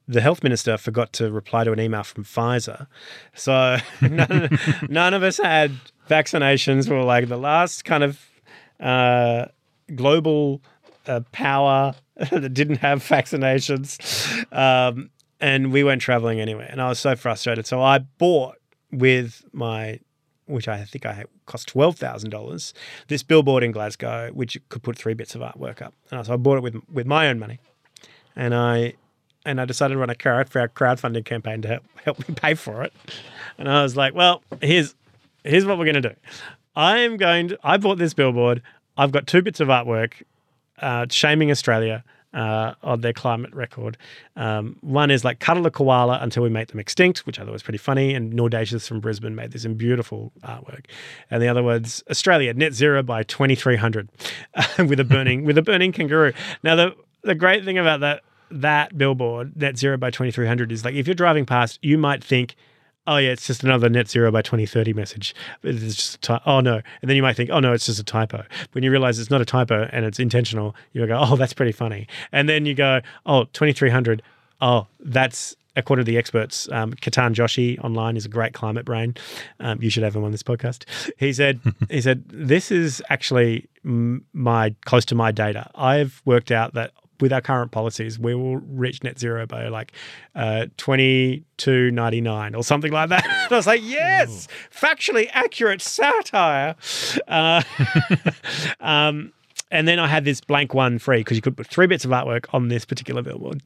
[0.06, 2.86] the health minister forgot to reply to an email from Pfizer.
[3.34, 5.72] So none, none of us had
[6.08, 6.88] vaccinations.
[6.88, 8.20] We were like the last kind of
[8.80, 9.46] uh,
[9.94, 10.62] global
[11.06, 11.94] uh, power
[12.30, 13.98] that didn't have vaccinations.
[14.52, 16.68] Um, and we weren't traveling anywhere.
[16.70, 17.66] And I was so frustrated.
[17.66, 18.56] So I bought
[18.98, 20.00] with my,
[20.46, 22.74] which I think I cost twelve thousand dollars,
[23.08, 25.94] this billboard in Glasgow, which could put three bits of artwork up.
[26.10, 27.58] And so I bought it with with my own money,
[28.36, 28.94] and I
[29.46, 32.34] and I decided to run a crowd for our crowdfunding campaign to help help me
[32.34, 32.92] pay for it.
[33.58, 34.94] And I was like, well, here's
[35.44, 36.14] here's what we're to do.
[36.76, 37.58] I am going to.
[37.62, 38.62] I bought this billboard.
[38.96, 40.22] I've got two bits of artwork
[40.80, 43.96] uh, shaming Australia uh, on their climate record.
[44.36, 47.52] Um, one is like cuddle a koala until we make them extinct, which I thought
[47.52, 48.14] was pretty funny.
[48.14, 50.86] And Nordacious from Brisbane made this in beautiful artwork.
[51.30, 54.08] And the other was Australia net zero by 2300
[54.78, 56.32] with a burning with a burning kangaroo.
[56.62, 60.94] Now the the great thing about that that billboard net zero by 2300 is like
[60.94, 62.56] if you're driving past, you might think
[63.06, 65.34] oh yeah, it's just another net zero by 2030 message.
[65.62, 68.04] It's just ty- oh no, and then you might think, oh no, it's just a
[68.04, 68.44] typo.
[68.72, 71.72] When you realize it's not a typo and it's intentional, you go, oh, that's pretty
[71.72, 72.06] funny.
[72.32, 74.22] And then you go, oh, 2300,
[74.60, 76.68] oh, that's according to the experts.
[76.70, 79.14] Um, Ketan Joshi online is a great climate brain.
[79.60, 80.84] Um, you should have him on this podcast.
[81.18, 85.70] He said, he said, this is actually m- my close to my data.
[85.74, 89.92] I've worked out that with our current policies, we will reach net zero by like
[90.34, 93.24] uh, 2299 or something like that.
[93.50, 96.76] I was like, yes, factually accurate satire.
[97.28, 97.62] Uh,
[98.80, 99.32] um,
[99.70, 102.10] and then I had this blank one free because you could put three bits of
[102.10, 103.62] artwork on this particular billboard.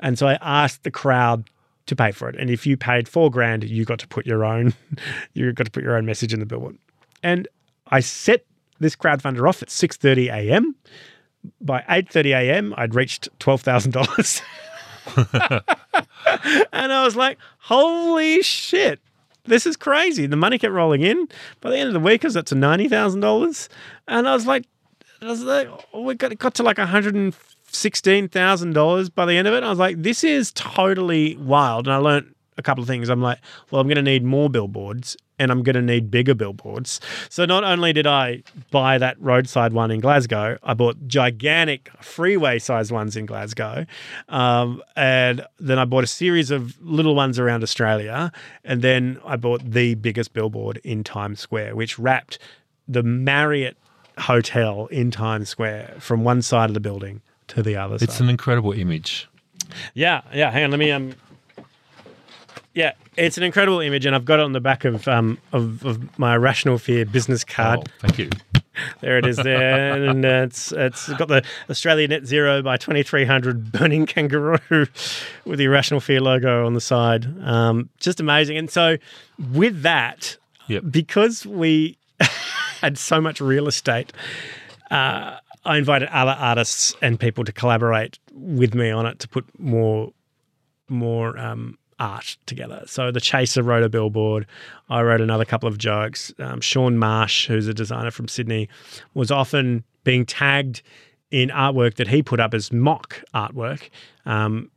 [0.00, 1.48] And so I asked the crowd
[1.86, 2.36] to pay for it.
[2.38, 4.74] And if you paid four grand, you got to put your own,
[5.34, 6.78] you got to put your own message in the billboard.
[7.22, 7.48] And
[7.88, 8.44] I set
[8.78, 10.76] this crowdfunder off at 6:30 a.m
[11.60, 12.74] by 8:30 a.m.
[12.76, 14.42] I'd reached twelve thousand dollars,
[15.16, 19.00] and I was like, "Holy shit,
[19.44, 21.28] this is crazy!" The money kept rolling in.
[21.60, 23.68] By the end of the week, I was up to ninety thousand dollars,
[24.06, 24.64] and I was like,
[25.20, 27.34] I was like, oh, we got got to like one hundred and
[27.70, 29.62] sixteen thousand dollars by the end of it.
[29.62, 33.08] I was like, this is totally wild, and I learned a couple of things.
[33.08, 33.38] I'm like,
[33.70, 37.00] well, I'm going to need more billboards and I'm going to need bigger billboards.
[37.30, 38.42] So not only did I
[38.72, 43.86] buy that roadside one in Glasgow, I bought gigantic freeway sized ones in Glasgow.
[44.28, 48.32] Um, and then I bought a series of little ones around Australia.
[48.64, 52.38] And then I bought the biggest billboard in Times Square, which wrapped
[52.88, 53.76] the Marriott
[54.18, 58.22] Hotel in Times Square from one side of the building to the other It's side.
[58.24, 59.28] an incredible image.
[59.94, 60.50] Yeah, yeah.
[60.50, 61.14] Hang on, let me um.
[62.74, 65.84] Yeah, it's an incredible image, and I've got it on the back of um of,
[65.84, 67.80] of my Rational Fear business card.
[67.80, 68.30] Oh, thank you.
[69.00, 73.02] There it is there, and uh, it's it's got the Australia Net Zero by twenty
[73.02, 74.58] three hundred burning kangaroo
[75.44, 77.26] with the A Rational Fear logo on the side.
[77.44, 78.56] Um, just amazing.
[78.56, 78.96] And so
[79.52, 80.36] with that,
[80.68, 80.84] Yep.
[80.92, 81.98] because we
[82.80, 84.12] had so much real estate,
[84.92, 89.44] uh, I invited other artists and people to collaborate with me on it to put
[89.58, 90.12] more
[90.88, 92.82] more um, art together.
[92.86, 94.46] So the Chaser wrote a billboard.
[94.88, 96.32] I wrote another couple of jokes.
[96.38, 98.68] Um, Sean Marsh, who's a designer from Sydney,
[99.14, 100.82] was often being tagged
[101.30, 103.90] in artwork that he put up as mock artwork
[104.26, 104.70] um,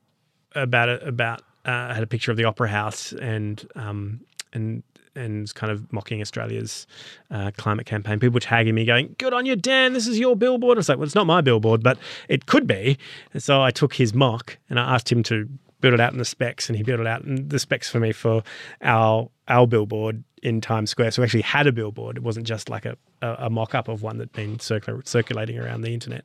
[0.56, 4.22] about a, about uh, had a picture of the Opera House and um,
[4.54, 4.84] and
[5.16, 6.88] and kind of mocking Australia's
[7.32, 8.20] uh, climate campaign.
[8.20, 9.94] People tagging me, going, "Good on you, Dan!
[9.94, 12.68] This is your billboard." I was like, "Well, it's not my billboard, but it could
[12.68, 12.98] be."
[13.34, 15.48] And so I took his mock and I asked him to
[15.82, 18.00] built it out in the specs, and he built it out in the specs for
[18.00, 18.44] me for
[18.82, 21.12] our our billboard in Times Square.
[21.12, 22.18] So we actually had a billboard.
[22.18, 25.60] It wasn't just like a, a, a mock up of one that'd been circul- circulating
[25.60, 26.24] around the internet.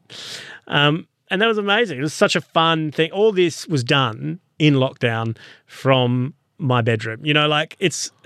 [0.68, 1.98] Um, and that was amazing.
[1.98, 3.10] It was such a fun thing.
[3.10, 7.20] All this was done in lockdown from my bedroom.
[7.26, 8.10] You know, like it's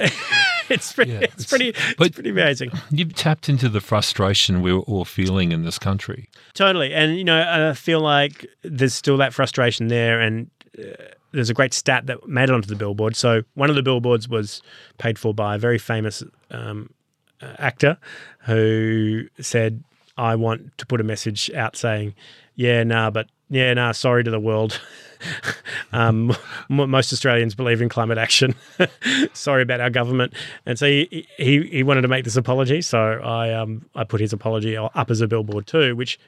[0.68, 2.70] it's pretty, Yeah, it's, it's- pretty, it's but- pretty amazing.
[2.90, 6.28] You've tapped into the frustration we were all feeling in this country.
[6.54, 6.92] Totally.
[6.94, 10.20] And, you know, I feel like there's still that frustration there.
[10.20, 10.82] And uh,
[11.32, 13.16] there's a great stat that made it onto the billboard.
[13.16, 14.62] So one of the billboards was
[14.98, 16.90] paid for by a very famous um,
[17.40, 17.98] uh, actor
[18.40, 19.82] who said,
[20.16, 22.14] I want to put a message out saying,
[22.54, 24.80] yeah, nah, but yeah, nah, sorry to the world.
[25.92, 26.34] um,
[26.68, 28.54] most Australians believe in climate action.
[29.32, 30.34] sorry about our government.
[30.66, 32.82] And so he, he, he wanted to make this apology.
[32.82, 36.18] So I, um, I put his apology up as a billboard too, which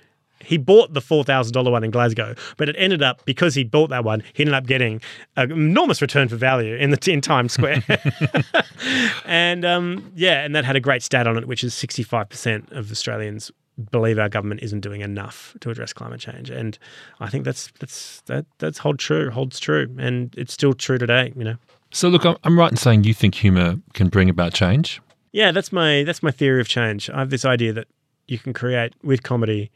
[0.44, 3.64] he bought the four thousand dollar one in Glasgow, but it ended up because he
[3.64, 5.00] bought that one, he ended up getting
[5.36, 7.82] an enormous return for value in the in Times Square.
[9.24, 12.28] and um, yeah, and that had a great stat on it, which is sixty five
[12.28, 13.50] percent of Australians
[13.90, 16.78] believe our government isn't doing enough to address climate change, and
[17.20, 21.32] I think that's that's that that's hold true, holds true, and it's still true today.
[21.36, 21.56] You know.
[21.94, 25.00] So, look, I'm- I'm right in saying you think humour can bring about change.
[25.32, 27.10] Yeah, that's my that's my theory of change.
[27.10, 27.88] I have this idea that
[28.28, 29.70] you can create with comedy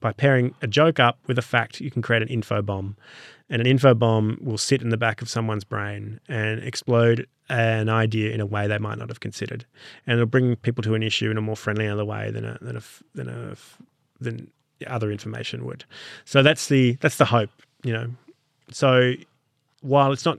[0.00, 1.80] by pairing a joke up with a fact.
[1.80, 2.96] You can create an info bomb,
[3.50, 7.88] and an info bomb will sit in the back of someone's brain and explode an
[7.88, 9.64] idea in a way they might not have considered,
[10.06, 12.58] and it'll bring people to an issue in a more friendly other way than a
[12.60, 12.82] than a
[13.14, 13.56] than a
[14.20, 14.50] than
[14.86, 15.84] other information would.
[16.24, 17.50] So that's the that's the hope,
[17.82, 18.08] you know.
[18.70, 19.14] So
[19.80, 20.38] while it's not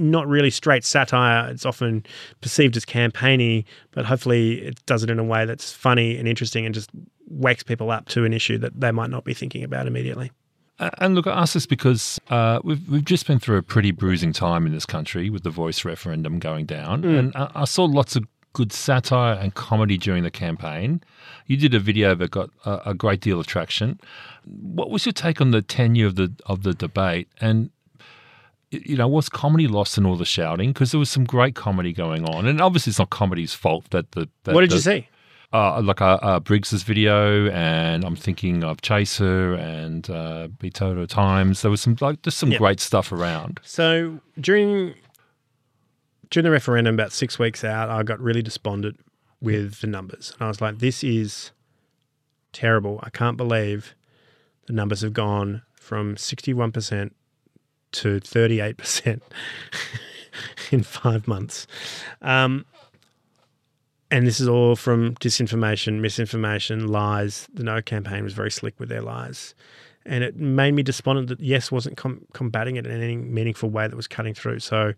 [0.00, 1.48] not really straight satire.
[1.50, 2.04] It's often
[2.40, 6.64] perceived as campaigny, but hopefully it does it in a way that's funny and interesting
[6.64, 6.90] and just
[7.30, 10.30] wakes people up to an issue that they might not be thinking about immediately.
[10.98, 14.32] And look, I ask this because uh, we've we've just been through a pretty bruising
[14.32, 18.16] time in this country with the voice referendum going down, and I, I saw lots
[18.16, 21.02] of good satire and comedy during the campaign.
[21.46, 24.00] You did a video that got a, a great deal of traction.
[24.44, 27.28] What was your take on the tenure of the of the debate?
[27.42, 27.70] And
[28.70, 30.72] you know, was comedy lost in all the shouting?
[30.72, 34.12] Because there was some great comedy going on, and obviously it's not comedy's fault that
[34.12, 35.08] the that what did the, you see?
[35.52, 41.62] Uh, like uh, uh, Briggs's video, and I'm thinking of Chaser and uh, Betoota Times.
[41.62, 42.58] There was some like just some Yeah.
[42.58, 43.58] great stuff around.
[43.64, 44.94] So during
[46.30, 49.00] during the referendum, about six weeks out, I got really despondent
[49.40, 51.50] with the numbers, and I was like, "This is
[52.52, 53.00] terrible.
[53.02, 53.96] I can't believe
[54.66, 57.16] the numbers have gone from sixty-one percent
[57.90, 59.24] to thirty-eight percent
[60.70, 61.66] in five months."
[62.22, 62.66] Um,
[64.10, 67.48] and this is all from disinformation, misinformation, lies.
[67.54, 69.54] The No campaign was very slick with their lies.
[70.04, 73.86] And it made me despondent that Yes wasn't com- combating it in any meaningful way
[73.86, 74.60] that was cutting through.
[74.60, 74.94] So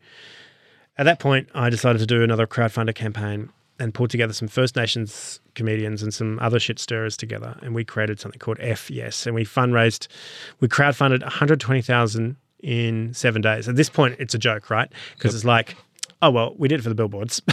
[0.97, 4.77] at that point, I decided to do another crowdfunder campaign and pulled together some First
[4.77, 7.59] Nations comedians and some other shit stirrers together.
[7.63, 9.27] And we created something called F Yes.
[9.27, 10.09] And we fundraised,
[10.61, 13.69] we crowdfunded 120,000 in seven days.
[13.69, 14.91] At this point, it's a joke, right?
[15.17, 15.77] Because it's like,
[16.23, 17.43] oh, well, we did it for the billboards.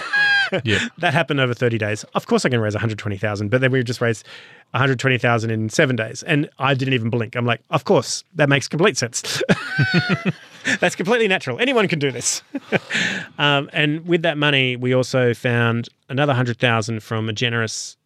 [0.63, 0.87] Yeah.
[0.97, 2.03] that happened over 30 days.
[2.15, 4.25] Of course, I can raise 120,000, but then we just raised
[4.71, 6.23] 120,000 in seven days.
[6.23, 7.35] And I didn't even blink.
[7.35, 9.41] I'm like, of course, that makes complete sense.
[10.79, 11.59] That's completely natural.
[11.59, 12.43] Anyone can do this.
[13.37, 17.97] um, and with that money, we also found another 100,000 from a generous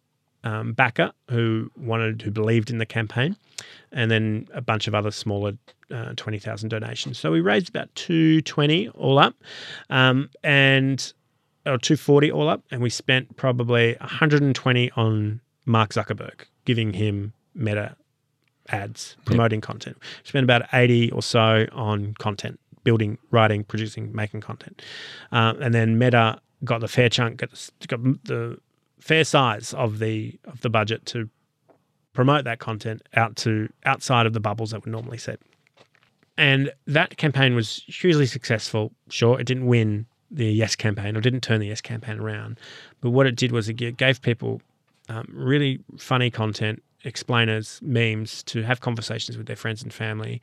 [0.44, 3.36] um, backer who wanted, who believed in the campaign,
[3.92, 5.52] and then a bunch of other smaller
[5.90, 7.18] uh, 20,000 donations.
[7.18, 9.34] So we raised about 220 all up.
[9.90, 11.12] Um, and
[11.66, 17.96] or 240 all up, and we spent probably 120 on Mark Zuckerberg, giving him meta
[18.68, 19.96] ads, promoting content.
[20.00, 24.82] We spent about 80 or so on content, building, writing, producing, making content.
[25.32, 28.58] Um, and then Meta got the fair chunk, got the, got the
[29.00, 31.28] fair size of the of the budget to
[32.14, 35.40] promote that content out to outside of the bubbles that were normally set.
[36.36, 38.92] And that campaign was hugely successful.
[39.08, 42.58] Sure, it didn't win the Yes campaign or didn't turn the Yes campaign around,
[43.00, 44.60] but what it did was it gave people
[45.08, 50.40] um, really funny content, explainers, memes to have conversations with their friends and family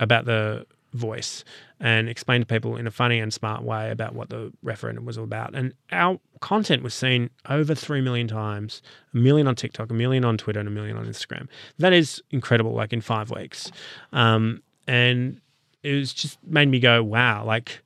[0.00, 1.44] about the voice
[1.80, 5.16] and explain to people in a funny and smart way about what the referendum was
[5.16, 5.54] all about.
[5.54, 8.82] And our content was seen over 3 million times,
[9.14, 11.48] a million on TikTok, a million on Twitter, and a million on Instagram.
[11.78, 13.72] That is incredible, like in five weeks.
[14.12, 15.40] Um, and
[15.82, 17.82] it was just made me go, wow, like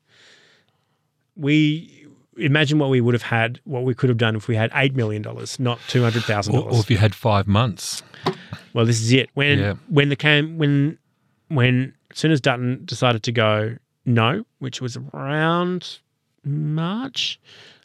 [1.37, 2.07] we
[2.39, 4.95] imagine what we would have had, what we could have done if we had $8
[4.95, 6.53] million, not $200,000.
[6.55, 8.03] Or, or if you had five months.
[8.74, 9.30] Well, this is it.
[9.34, 9.74] When Yeah.
[9.89, 10.99] when the cam when
[11.49, 15.99] when as soon as Dutton decided to go no, which was around
[16.45, 17.41] March.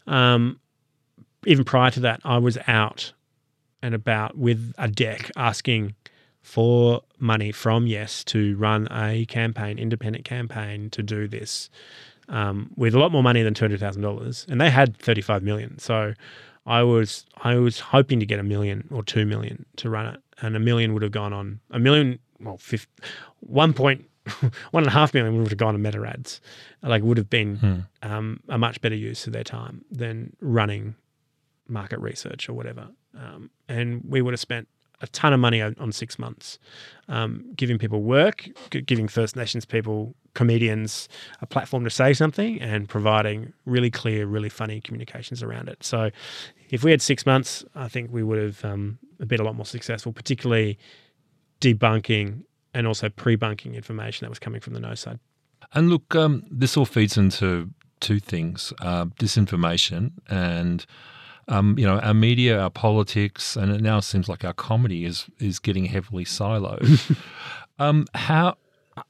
[0.08, 0.60] Um,
[1.46, 3.14] even prior to that, I was out
[3.82, 5.96] and about with a deck asking
[6.42, 11.70] for money from Yes to run a campaign, independent campaign to do this
[12.30, 15.22] um, with a lot more money than two hundred thousand dollars, and they had thirty
[15.22, 15.78] five million.
[15.80, 16.14] So
[16.66, 20.22] I was I was hoping to get a million or two million to run it,
[20.42, 22.20] and a million would have gone on a million.
[22.40, 22.88] Well, fifth,
[23.42, 24.06] one point
[24.72, 26.42] one and a half million would have gone on meta ads.
[26.82, 27.80] Like would have been Hmm.
[28.02, 30.96] um, a much better use of their time than running
[31.68, 32.88] market research or whatever.
[33.18, 34.68] Um, and we would have spent
[35.02, 36.60] a ton of money on, on six months,
[37.08, 38.48] um, giving people work,
[38.86, 41.10] giving First Nations people, comedians,
[41.42, 45.84] a platform to say something, and providing really clear, really funny communications around it.
[45.84, 46.12] So,
[46.70, 48.98] if we had six months, I think we would have um,
[49.28, 50.78] been a lot more successful, particularly
[51.60, 52.44] debunking
[52.74, 55.20] and also pre-bunking information that was coming from the no side.
[55.74, 60.86] And look, um, this all feeds into two things: uh, disinformation and.
[61.48, 65.26] Um, you know, our media, our politics, and it now seems like our comedy is
[65.40, 67.18] is getting heavily siloed.
[67.80, 68.56] um, how,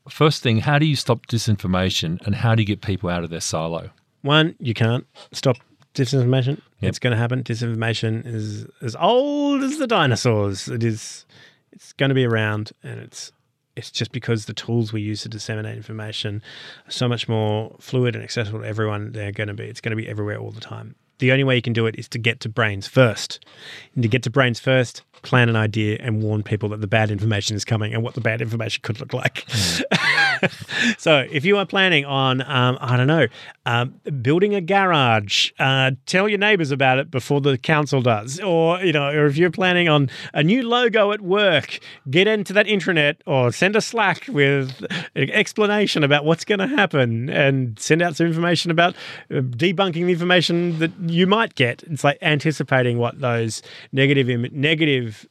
[0.10, 3.30] first thing, how do you stop disinformation, and how do you get people out of
[3.30, 3.90] their silo?
[4.22, 5.58] One, you can't stop
[5.94, 6.62] disinformation.
[6.80, 6.90] Yep.
[6.90, 7.44] It's going to happen.
[7.44, 10.68] Disinformation is as old as the dinosaurs.
[10.68, 11.26] It is.
[11.72, 13.32] It's going to be around, and it's.
[13.74, 16.44] It's just because the tools we use to disseminate information
[16.86, 19.14] are so much more fluid and accessible to everyone.
[19.14, 19.64] They're going to be.
[19.64, 20.96] It's going to be everywhere all the time.
[21.22, 23.46] The only way you can do it is to get to brains first.
[23.94, 27.12] And to get to brains first, plan an idea and warn people that the bad
[27.12, 29.46] information is coming and what the bad information could look like.
[29.48, 29.84] Hmm.
[30.98, 33.28] so if you are planning on, um, I don't know,
[33.66, 38.40] um, building a garage, uh, tell your neighbors about it before the council does.
[38.40, 41.80] Or, you know, or if you're planning on a new logo at work,
[42.10, 44.86] get into that intranet or send a Slack with
[45.16, 48.96] an explanation about what's going to happen and send out some information about
[49.30, 51.84] uh, debunking the information that you might get.
[51.84, 53.62] It's like anticipating what those
[53.92, 55.28] negative, Im- negative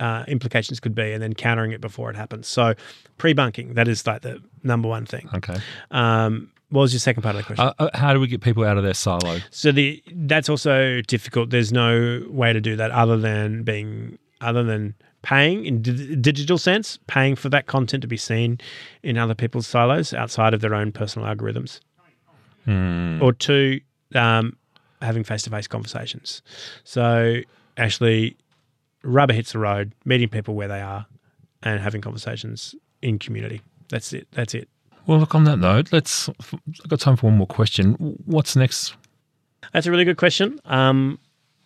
[0.00, 2.48] uh, implications could be and then countering it before it happens.
[2.48, 2.74] So
[3.18, 5.28] pre-bunking, that is like the number one thing.
[5.34, 5.56] Okay,
[5.92, 7.66] Um, what was your second part of the question?
[7.66, 9.38] uh, uh, how do we get people out of their silo?
[9.50, 11.50] so the that's also difficult.
[11.50, 16.56] There's no way to do that other than being other than paying in di- digital
[16.56, 18.58] sense, paying for that content to be seen
[19.02, 21.80] in other people's silos outside of their own personal algorithms.
[22.64, 23.18] Hmm.
[23.22, 23.80] Or two,
[24.14, 24.56] um,
[25.02, 26.42] having face-to-face conversations.
[26.84, 27.40] So
[27.76, 28.36] actually,
[29.02, 31.06] rubber hits the road, meeting people where they are,
[31.62, 33.62] and having conversations in community.
[33.88, 34.28] That's it.
[34.32, 34.68] That's it.
[35.06, 35.34] Well, look.
[35.34, 36.28] On that note, let's.
[36.28, 37.94] I've got time for one more question.
[38.26, 38.94] What's next?
[39.72, 40.60] That's a really good question.
[40.64, 41.18] Um,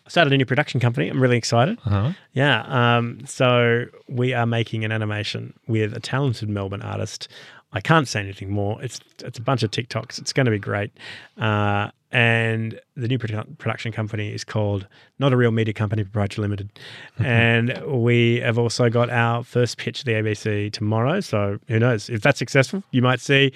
[0.07, 1.09] I started a new production company.
[1.09, 1.79] I'm really excited.
[1.85, 2.13] Uh-huh.
[2.33, 2.63] Yeah.
[2.67, 7.29] Um, so we are making an animation with a talented Melbourne artist.
[7.73, 8.81] I can't say anything more.
[8.83, 10.19] It's it's a bunch of TikToks.
[10.19, 10.93] It's going to be great.
[11.37, 14.87] Uh, and the new produ- production company is called
[15.19, 16.71] Not a Real Media Company Proprietary Limited.
[17.19, 21.21] and we have also got our first pitch to the ABC tomorrow.
[21.21, 22.09] So who knows?
[22.09, 23.53] If that's successful, you might see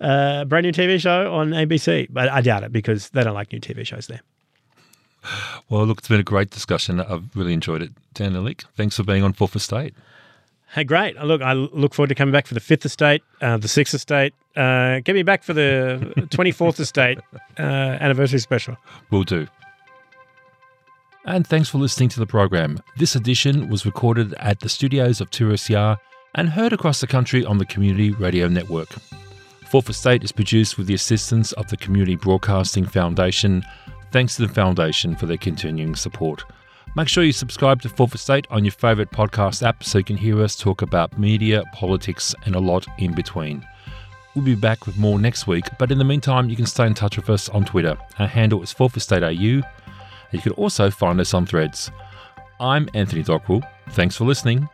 [0.00, 2.08] a brand new TV show on ABC.
[2.10, 4.22] But I doubt it because they don't like new TV shows there.
[5.68, 7.00] Well, look, it's been a great discussion.
[7.00, 7.90] I've really enjoyed it.
[8.14, 9.94] Dan Ilic, thanks for being on Fourth Estate.
[10.74, 11.16] Hey, great.
[11.16, 13.94] Uh, Look, I look forward to coming back for the fifth estate, uh, the sixth
[13.94, 14.34] estate.
[14.54, 17.18] Uh, get me back for the 24th estate
[17.58, 18.76] uh, anniversary special.
[19.10, 19.46] Will do.
[21.24, 22.80] And thanks for listening to the program.
[22.96, 25.96] This edition was recorded at the studios of 2SER
[26.34, 28.88] and heard across the country on the Community Radio Network.
[29.70, 33.62] Fourth Estate is produced with the assistance of the Community Broadcasting Foundation.
[34.12, 36.44] Thanks to the Foundation for their continuing support.
[36.98, 40.16] Make sure you subscribe to Fourth Estate on your favourite podcast app so you can
[40.16, 43.64] hear us talk about media, politics, and a lot in between.
[44.34, 46.94] We'll be back with more next week, but in the meantime, you can stay in
[46.94, 47.96] touch with us on Twitter.
[48.18, 49.30] Our handle is Fourth Estate AU.
[49.30, 49.62] You
[50.42, 51.92] can also find us on threads.
[52.58, 53.62] I'm Anthony Dockrill.
[53.90, 54.68] Thanks for listening.